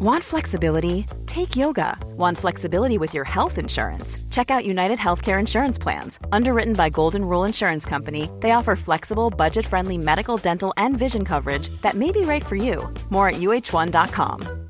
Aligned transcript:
Want 0.00 0.22
flexibility? 0.22 1.06
Take 1.26 1.56
yoga. 1.56 1.98
Want 2.16 2.38
flexibility 2.38 2.98
with 2.98 3.14
your 3.14 3.24
health 3.24 3.58
insurance? 3.58 4.16
Check 4.30 4.48
out 4.48 4.64
United 4.64 4.96
Healthcare 4.96 5.40
Insurance 5.40 5.76
Plans. 5.76 6.20
Underwritten 6.30 6.74
by 6.74 6.88
Golden 6.88 7.24
Rule 7.24 7.42
Insurance 7.42 7.84
Company, 7.84 8.30
they 8.38 8.52
offer 8.52 8.76
flexible, 8.76 9.28
budget 9.28 9.66
friendly 9.66 9.98
medical, 9.98 10.36
dental, 10.36 10.72
and 10.76 10.96
vision 10.96 11.24
coverage 11.24 11.68
that 11.82 11.94
may 11.94 12.12
be 12.12 12.20
right 12.20 12.46
for 12.46 12.54
you. 12.54 12.88
More 13.10 13.30
at 13.30 13.40
uh1.com. 13.40 14.68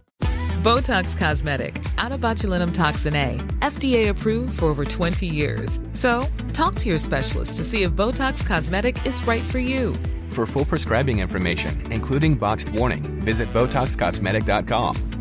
Botox 0.63 1.15
Cosmetic, 1.15 1.85
out 1.99 2.11
of 2.11 2.21
botulinum 2.21 2.73
toxin 2.73 3.15
A, 3.15 3.37
FDA 3.61 4.09
approved 4.09 4.59
for 4.59 4.67
over 4.69 4.87
20 4.87 5.27
years. 5.27 5.79
So, 5.93 6.27
talk 6.55 6.75
to 6.77 6.89
your 6.89 6.99
specialist 6.99 7.59
to 7.59 7.65
see 7.65 7.83
if 7.83 7.93
Botox 7.93 8.47
Cosmetic 8.47 8.97
is 9.05 9.23
right 9.27 9.45
for 9.45 9.59
you. 9.59 9.95
For 10.31 10.47
full 10.47 10.65
prescribing 10.65 11.19
information, 11.19 11.93
including 11.93 12.35
boxed 12.35 12.71
warning, 12.71 13.03
visit 13.25 13.53
BotoxCosmetic.com 13.53 15.08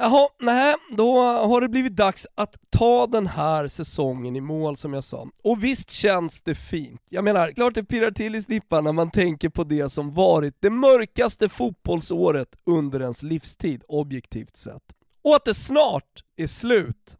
Jaha, 0.00 0.28
nej, 0.40 0.74
då 0.90 1.20
har 1.20 1.60
det 1.60 1.68
blivit 1.68 1.96
dags 1.96 2.26
att 2.34 2.56
ta 2.70 3.06
den 3.06 3.26
här 3.26 3.68
säsongen 3.68 4.36
i 4.36 4.40
mål 4.40 4.76
som 4.76 4.94
jag 4.94 5.04
sa. 5.04 5.28
Och 5.44 5.64
visst 5.64 5.90
känns 5.90 6.42
det 6.42 6.54
fint. 6.54 7.02
Jag 7.08 7.24
menar, 7.24 7.52
klart 7.52 7.74
det 7.74 7.84
pirrar 7.84 8.10
till 8.10 8.34
i 8.34 8.42
snippan 8.42 8.84
när 8.84 8.92
man 8.92 9.10
tänker 9.10 9.48
på 9.48 9.64
det 9.64 9.88
som 9.88 10.14
varit 10.14 10.54
det 10.60 10.70
mörkaste 10.70 11.48
fotbollsåret 11.48 12.48
under 12.66 13.00
ens 13.00 13.22
livstid, 13.22 13.82
objektivt 13.88 14.56
sett. 14.56 14.82
Och 15.22 15.36
att 15.36 15.44
det 15.44 15.54
snart 15.54 16.22
är 16.36 16.46
slut. 16.46 17.18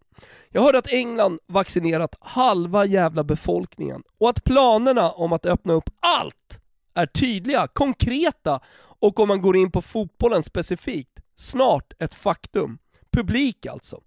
Jag 0.50 0.62
hörde 0.62 0.78
att 0.78 0.92
England 0.92 1.38
vaccinerat 1.46 2.16
halva 2.20 2.84
jävla 2.84 3.24
befolkningen 3.24 4.02
och 4.18 4.30
att 4.30 4.44
planerna 4.44 5.10
om 5.10 5.32
att 5.32 5.46
öppna 5.46 5.72
upp 5.72 5.90
allt 6.00 6.60
är 6.94 7.06
tydliga, 7.06 7.66
konkreta 7.66 8.60
och 9.00 9.20
om 9.20 9.28
man 9.28 9.42
går 9.42 9.56
in 9.56 9.70
på 9.70 9.82
fotbollen 9.82 10.42
specifikt, 10.42 11.17
snart 11.39 11.92
ett 12.03 12.14
faktum. 12.14 12.78
Publik 13.11 13.67
alltså. 13.67 14.00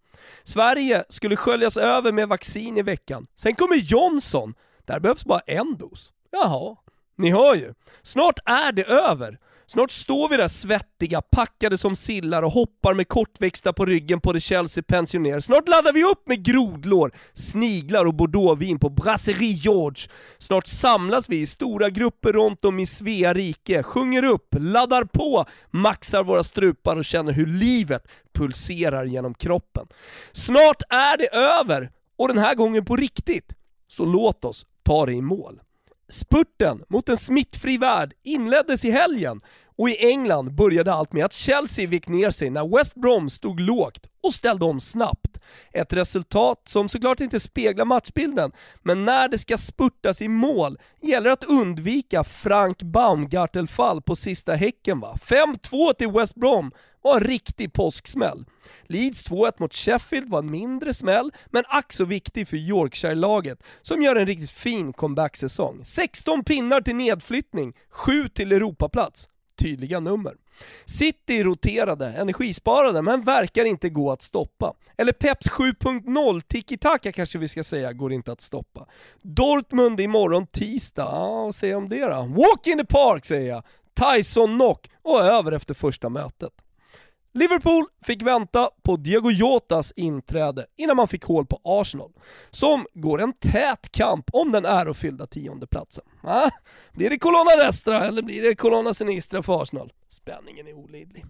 Sverige 0.43 1.03
skulle 1.09 1.35
sköljas 1.35 1.77
över 1.77 2.11
med 2.11 2.27
vaccin 2.27 2.77
i 2.77 2.81
veckan. 2.81 3.27
Sen 3.35 3.55
kommer 3.55 3.75
Johnson. 3.75 4.53
Där 4.85 4.99
behövs 4.99 5.25
bara 5.25 5.39
en 5.39 5.77
dos. 5.77 6.13
Jaha, 6.31 6.75
ni 7.15 7.31
hör 7.31 7.55
ju. 7.55 7.73
Snart 8.01 8.39
är 8.45 8.71
det 8.71 8.83
över. 8.83 9.39
Snart 9.71 9.91
står 9.91 10.29
vi 10.29 10.37
där 10.37 10.47
svettiga, 10.47 11.21
packade 11.21 11.77
som 11.77 11.95
sillar 11.95 12.43
och 12.43 12.51
hoppar 12.51 12.93
med 12.93 13.07
kortväxta 13.07 13.73
på 13.73 13.85
ryggen 13.85 14.21
på 14.21 14.33
det 14.33 14.39
Chelsea 14.39 14.83
pensioner. 14.87 15.39
Snart 15.39 15.67
laddar 15.67 15.93
vi 15.93 16.03
upp 16.03 16.27
med 16.27 16.45
grodlår, 16.45 17.11
sniglar 17.33 18.05
och 18.05 18.13
bordeauxvin 18.13 18.79
på 18.79 18.89
Brasserie 18.89 19.53
George. 19.53 20.07
Snart 20.37 20.67
samlas 20.67 21.29
vi 21.29 21.41
i 21.41 21.45
stora 21.45 21.89
grupper 21.89 22.31
runt 22.31 22.65
om 22.65 22.79
i 22.79 22.85
Svea 22.85 23.33
rike, 23.33 23.83
sjunger 23.83 24.23
upp, 24.23 24.55
laddar 24.59 25.03
på, 25.03 25.45
maxar 25.69 26.23
våra 26.23 26.43
strupar 26.43 26.95
och 26.95 27.05
känner 27.05 27.31
hur 27.31 27.47
livet 27.47 28.07
pulserar 28.33 29.05
genom 29.05 29.33
kroppen. 29.33 29.87
Snart 30.31 30.81
är 30.89 31.17
det 31.17 31.35
över, 31.35 31.91
och 32.17 32.27
den 32.27 32.37
här 32.37 32.55
gången 32.55 32.85
på 32.85 32.95
riktigt. 32.95 33.53
Så 33.87 34.05
låt 34.05 34.45
oss 34.45 34.65
ta 34.83 35.05
det 35.05 35.13
i 35.13 35.21
mål. 35.21 35.59
Spurten 36.11 36.83
mot 36.89 37.09
en 37.09 37.17
smittfri 37.17 37.77
värld 37.77 38.13
inleddes 38.23 38.85
i 38.85 38.91
helgen 38.91 39.41
och 39.81 39.89
i 39.89 40.07
England 40.11 40.55
började 40.55 40.93
allt 40.93 41.13
med 41.13 41.25
att 41.25 41.33
Chelsea 41.33 41.87
vek 41.87 42.07
ner 42.07 42.31
sig 42.31 42.49
när 42.49 42.77
West 42.77 42.95
Brom 42.95 43.29
stod 43.29 43.59
lågt 43.59 44.09
och 44.23 44.33
ställde 44.33 44.65
om 44.65 44.79
snabbt. 44.79 45.39
Ett 45.73 45.93
resultat 45.93 46.61
som 46.65 46.89
såklart 46.89 47.19
inte 47.19 47.39
speglar 47.39 47.85
matchbilden, 47.85 48.51
men 48.81 49.05
när 49.05 49.27
det 49.27 49.37
ska 49.37 49.57
spurtas 49.57 50.21
i 50.21 50.27
mål 50.27 50.77
gäller 51.01 51.29
att 51.29 51.43
undvika 51.43 52.23
Frank 52.23 52.81
Baumgartel-fall 52.81 54.01
på 54.01 54.15
sista 54.15 54.53
Häcken 54.53 54.99
va. 54.99 55.17
5-2 55.25 55.93
till 55.93 56.11
West 56.11 56.35
Brom 56.35 56.71
var 57.01 57.15
en 57.17 57.23
riktig 57.23 57.73
påsksmäll. 57.73 58.45
Leeds 58.83 59.25
2-1 59.29 59.53
mot 59.57 59.73
Sheffield 59.73 60.29
var 60.29 60.39
en 60.39 60.51
mindre 60.51 60.93
smäll, 60.93 61.31
men 61.45 61.63
ack 61.67 61.93
så 61.93 62.05
viktig 62.05 62.47
för 62.47 62.57
Yorkshire-laget, 62.57 63.63
som 63.81 64.01
gör 64.01 64.15
en 64.15 64.25
riktigt 64.25 64.51
fin 64.51 64.93
comeback-säsong. 64.93 65.85
16 65.85 66.43
pinnar 66.43 66.81
till 66.81 66.95
nedflyttning, 66.95 67.73
7 67.89 68.29
till 68.29 68.51
Europaplats. 68.51 69.27
Tydliga 69.61 69.99
nummer. 69.99 70.33
City 70.85 71.43
roterade, 71.43 72.07
energisparade, 72.07 73.01
men 73.01 73.21
verkar 73.21 73.65
inte 73.65 73.89
gå 73.89 74.11
att 74.11 74.21
stoppa. 74.21 74.73
Eller 74.97 75.11
Peps 75.11 75.49
7.0, 75.49 76.41
tiki-taka 76.47 77.11
kanske 77.11 77.37
vi 77.37 77.47
ska 77.47 77.63
säga, 77.63 77.93
går 77.93 78.13
inte 78.13 78.31
att 78.31 78.41
stoppa. 78.41 78.87
Dortmund 79.21 79.99
imorgon 79.99 80.47
tisdag, 80.47 81.09
ja 81.11 81.43
vad 81.43 81.55
säger 81.55 81.73
jag 81.73 81.83
om 81.83 81.89
det 81.89 82.05
då? 82.05 82.21
Walk 82.21 82.67
in 82.67 82.77
the 82.77 82.85
park 82.85 83.25
säger 83.25 83.49
jag! 83.49 83.63
Tyson 83.93 84.55
knock 84.55 84.89
och 85.01 85.19
över 85.21 85.51
efter 85.51 85.73
första 85.73 86.09
mötet. 86.09 86.53
Liverpool 87.33 87.85
fick 88.05 88.21
vänta 88.21 88.69
på 88.83 88.95
Diego 88.95 89.31
Jotas 89.31 89.93
inträde 89.95 90.65
innan 90.77 90.97
man 90.97 91.07
fick 91.07 91.23
hål 91.23 91.45
på 91.45 91.59
Arsenal, 91.63 92.11
som 92.49 92.85
går 92.93 93.21
en 93.21 93.33
tät 93.33 93.91
kamp 93.91 94.29
om 94.33 94.51
den 94.51 94.65
ärofyllda 94.65 95.25
tiondeplatsen. 95.25 96.03
Ah, 96.23 96.49
blir 96.93 97.09
det 97.09 97.19
Colonna 97.19 97.65
Destra 97.65 98.05
eller 98.05 98.21
blir 98.21 98.41
det 98.41 98.55
Colonna 98.55 98.93
Sinistra 98.93 99.43
för 99.43 99.61
Arsenal? 99.61 99.93
Spänningen 100.09 100.67
är 100.67 100.73
olidlig. 100.73 101.25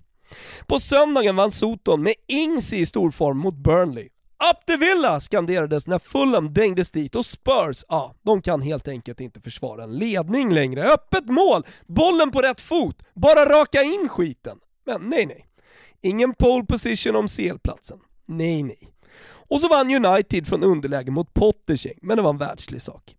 På 0.68 0.80
söndagen 0.80 1.36
vann 1.36 1.52
Soton 1.52 2.04
med 2.04 2.14
Ings 2.28 2.74
i 2.74 2.86
storform 2.86 3.38
mot 3.38 3.56
Burnley. 3.56 4.10
Up 4.52 4.66
the 4.68 4.78
Villa 4.78 5.20
skanderades 5.20 5.88
när 5.88 6.00
Fulham 6.00 6.54
dängdes 6.54 6.92
dit 6.92 7.16
och 7.16 7.26
Spurs, 7.26 7.86
ja, 7.88 7.96
ah, 7.96 8.16
de 8.22 8.42
kan 8.42 8.62
helt 8.62 8.88
enkelt 8.88 9.20
inte 9.20 9.42
försvara 9.42 9.84
en 9.84 9.92
ledning 9.98 10.54
längre. 10.54 10.84
Öppet 10.84 11.26
mål, 11.26 11.66
bollen 11.88 12.32
på 12.32 12.42
rätt 12.42 12.62
fot, 12.62 13.04
bara 13.14 13.46
raka 13.46 13.84
in 13.84 14.10
skiten. 14.10 14.58
Men 14.86 15.02
nej 15.02 15.26
nej. 15.26 15.51
Ingen 16.02 16.34
pole 16.34 16.66
position 16.66 17.16
om 17.16 17.28
CL-platsen. 17.28 18.00
Nej, 18.26 18.64
nej. 18.64 18.94
Och 19.50 19.62
så 19.62 19.68
vann 19.68 20.06
United 20.06 20.48
från 20.48 20.64
underläge 20.64 21.12
mot 21.12 21.34
Pottersäng, 21.34 21.98
men 22.02 22.18
det 22.18 22.24
var 22.24 22.30
en 22.30 22.38
världslig 22.38 22.82
sak. 22.82 23.16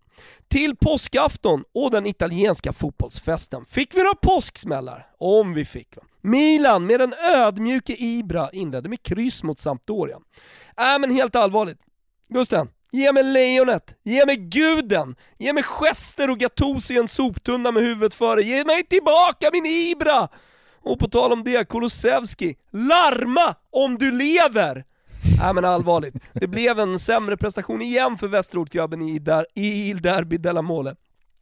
Till 0.48 0.76
påskafton 0.76 1.65
och 1.75 1.91
den 1.91 2.06
italienska 2.06 2.72
fotbollsfesten 2.72 3.65
fick 3.66 3.94
vi 3.94 3.98
några 3.98 4.15
påsksmällar. 4.15 5.06
Om 5.19 5.54
vi 5.54 5.65
fick. 5.65 5.97
Va? 5.97 6.03
Milan 6.21 6.87
med 6.87 7.00
den 7.00 7.15
ödmjuke 7.37 7.97
Ibra 7.98 8.50
inledde 8.53 8.88
med 8.88 9.03
kryss 9.03 9.42
mot 9.42 9.60
Sampdoria. 9.60 10.16
Äh 10.76 10.98
men 11.00 11.10
helt 11.10 11.37
allvarligt. 11.37 11.78
Gusten, 12.28 12.69
ge 12.92 13.12
mig 13.12 13.22
lejonet, 13.22 13.97
ge 14.03 14.26
mig 14.26 14.37
guden, 14.37 15.16
ge 15.38 15.53
mig 15.53 15.62
gester 15.62 16.31
och 16.31 16.38
Gattuso 16.38 16.92
i 16.92 16.98
en 16.98 17.09
soptunna 17.09 17.71
med 17.71 17.82
huvudet 17.82 18.15
före, 18.15 18.42
ge 18.42 18.65
mig 18.65 18.84
tillbaka 18.84 19.50
min 19.53 19.66
Ibra! 19.66 20.28
Och 20.82 20.98
på 20.98 21.09
tal 21.09 21.32
om 21.32 21.44
det, 21.44 21.69
Kulusevski, 21.69 22.56
larma 22.70 23.54
om 23.70 23.98
du 23.98 24.10
lever! 24.10 24.84
Nej 25.38 25.54
men 25.54 25.65
allvarligt, 25.65 26.15
det 26.32 26.47
blev 26.47 26.78
en 26.78 26.98
sämre 26.98 27.37
prestation 27.37 27.82
igen 27.82 28.19
för 28.19 28.28
Västerortgrabben 28.28 29.03
i, 29.03 29.19
där, 29.19 29.47
i 29.54 29.91
Il 29.91 30.03
Derby 30.03 30.37
della 30.37 30.62
Mole. 30.62 30.97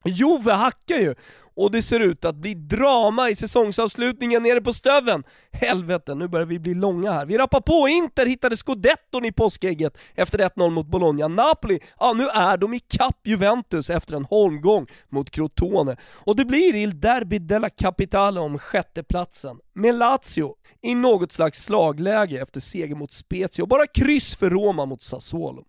Jove 0.05 0.53
hackar 0.53 0.97
ju, 0.97 1.15
och 1.61 1.71
det 1.71 1.83
ser 1.83 2.01
ut 2.01 2.25
att 2.25 2.37
bli 2.37 2.55
drama 2.55 3.31
i 3.31 3.35
säsongsavslutningen 3.35 4.43
nere 4.43 4.61
på 4.61 4.73
Stöven. 4.73 5.25
Helvete, 5.53 6.15
nu 6.15 6.29
börjar 6.29 6.47
vi 6.47 6.59
bli 6.59 6.75
långa 6.75 7.13
här. 7.13 7.27
Vi 7.27 7.39
rappar 7.39 7.61
på, 7.61 7.89
Inter 7.89 8.27
hittade 8.27 8.57
scudetton 8.57 9.25
i 9.25 9.33
påskägget 9.33 9.99
efter 10.15 10.39
1-0 10.39 10.71
mot 10.71 10.87
Bologna. 10.87 11.29
Napoli, 11.29 11.81
ja 11.99 12.13
nu 12.13 12.29
är 12.29 12.57
de 12.57 12.75
i 12.75 12.81
kapp 12.81 13.27
Juventus 13.27 13.91
efter 13.91 14.17
en 14.17 14.25
holmgång 14.25 14.87
mot 15.09 15.31
Crotone. 15.31 15.97
Och 16.15 16.37
det 16.37 16.45
blir 16.45 16.75
Il 16.75 17.01
Derby 17.01 17.39
della 17.39 17.71
Capitale 17.71 18.41
om 18.41 18.59
sjätteplatsen. 18.59 19.57
Med 19.75 19.95
Lazio 19.95 20.55
i 20.83 20.95
något 20.95 21.33
slags 21.33 21.65
slagläge 21.65 22.43
efter 22.43 22.61
seger 22.61 22.95
mot 22.95 23.13
Spezia 23.13 23.63
och 23.63 23.69
bara 23.69 23.87
kryss 23.87 24.37
för 24.37 24.51
Roma 24.51 24.87
mot 24.87 25.03
Sassuolo. 25.03 25.65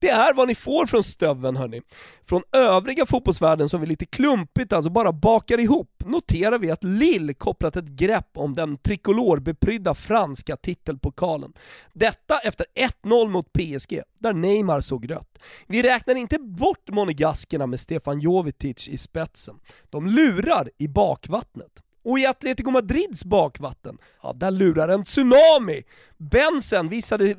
Det 0.00 0.08
är 0.08 0.34
vad 0.34 0.48
ni 0.48 0.54
får 0.54 0.86
från 0.86 1.04
stöven 1.04 1.56
hörni. 1.56 1.82
Från 2.28 2.42
övriga 2.52 3.06
fotbollsvärlden 3.06 3.68
som 3.68 3.80
vi 3.80 3.86
lite 3.86 4.06
klumpigt 4.06 4.72
alltså 4.72 4.90
bara 4.90 5.12
bakar 5.12 5.60
ihop 5.60 6.02
noterar 6.06 6.58
vi 6.58 6.70
att 6.70 6.84
Lill 6.84 7.34
kopplat 7.34 7.76
ett 7.76 7.88
grepp 7.88 8.28
om 8.34 8.54
den 8.54 8.76
trikolorbepryddda 8.76 9.94
franska 9.94 10.56
titelpokalen. 10.56 11.52
Detta 11.92 12.38
efter 12.38 12.66
1-0 13.04 13.28
mot 13.28 13.52
PSG, 13.52 14.00
där 14.18 14.32
Neymar 14.32 14.80
såg 14.80 15.10
rött. 15.10 15.38
Vi 15.66 15.82
räknar 15.82 16.14
inte 16.14 16.38
bort 16.38 16.88
monegaskerna 16.90 17.66
med 17.66 17.80
Stefan 17.80 18.20
Jovetic 18.20 18.88
i 18.88 18.98
spetsen. 18.98 19.54
De 19.90 20.06
lurar 20.06 20.70
i 20.78 20.88
bakvattnet. 20.88 21.82
Och 22.04 22.18
i 22.18 22.26
Atletico 22.26 22.70
Madrids 22.70 23.24
bakvatten, 23.24 23.98
ja 24.22 24.32
där 24.32 24.50
lurar 24.50 24.88
en 24.88 25.04
tsunami! 25.04 25.82
Bensen 26.18 26.88
visade 26.88 27.36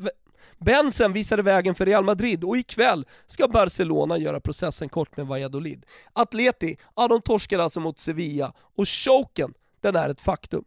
Bensen 0.65 1.13
visade 1.13 1.41
vägen 1.41 1.75
för 1.75 1.85
Real 1.85 2.03
Madrid 2.03 2.43
och 2.43 2.57
ikväll 2.57 3.05
ska 3.25 3.47
Barcelona 3.47 4.17
göra 4.17 4.39
processen 4.39 4.89
kort 4.89 5.17
med 5.17 5.27
Valladolid. 5.27 5.85
Atleti, 6.13 6.77
ja 6.95 7.07
de 7.07 7.21
torskade 7.21 7.63
alltså 7.63 7.79
mot 7.79 7.99
Sevilla 7.99 8.53
och 8.75 8.87
choken 8.87 9.53
den 9.81 9.95
är 9.95 10.09
ett 10.09 10.21
faktum. 10.21 10.63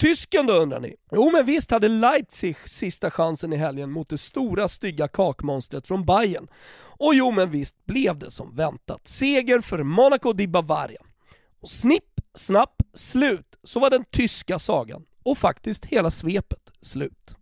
Tysken 0.00 0.46
då 0.46 0.52
undrar 0.52 0.80
ni? 0.80 0.96
Jo 1.12 1.30
men 1.30 1.46
visst 1.46 1.70
hade 1.70 1.88
Leipzig 1.88 2.56
sista 2.68 3.10
chansen 3.10 3.52
i 3.52 3.56
helgen 3.56 3.90
mot 3.90 4.08
det 4.08 4.18
stora 4.18 4.68
stygga 4.68 5.08
kakmonstret 5.08 5.86
från 5.86 6.04
Bayern. 6.04 6.48
Och 6.82 7.14
jo 7.14 7.30
men 7.30 7.50
visst 7.50 7.86
blev 7.86 8.18
det 8.18 8.30
som 8.30 8.56
väntat. 8.56 9.08
Seger 9.08 9.60
för 9.60 9.82
Monaco 9.82 10.32
di 10.32 10.48
Bavaria. 10.48 11.02
Och 11.60 11.70
snipp, 11.70 12.20
snapp, 12.34 12.82
slut 12.94 13.58
så 13.62 13.80
var 13.80 13.90
den 13.90 14.04
tyska 14.10 14.58
sagan 14.58 15.04
och 15.22 15.38
faktiskt 15.38 15.84
hela 15.84 16.10
svepet 16.10 16.72
slut. 16.80 17.36